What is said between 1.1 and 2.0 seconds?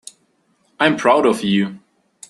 of you.